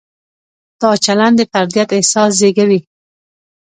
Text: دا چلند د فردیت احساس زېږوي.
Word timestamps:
دا 0.79 0.91
چلند 1.05 1.35
د 1.39 1.41
فردیت 1.51 1.89
احساس 1.97 2.31
زېږوي. 2.39 2.79